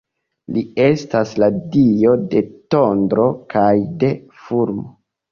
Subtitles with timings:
[0.53, 2.41] Li estas la dio de
[2.75, 3.67] tondro kaj
[4.05, 4.09] de
[4.47, 4.87] fulmo.